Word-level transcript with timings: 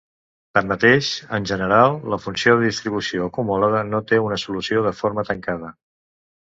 Tanmateix, 0.57 1.09
en 1.39 1.45
general, 1.51 1.99
la 2.15 2.19
funció 2.25 2.57
de 2.63 2.67
distribució 2.71 3.29
acumulada 3.31 3.85
no 3.93 4.03
té 4.15 4.23
una 4.27 4.43
solució 4.49 4.87
de 4.91 4.99
forma 5.05 5.31
tancada. 5.33 5.75